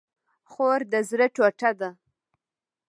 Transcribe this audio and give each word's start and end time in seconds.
خور 0.51 0.79
د 0.91 0.93
زړه 1.09 1.27
ټوټه 1.35 1.71
ده 1.79 1.89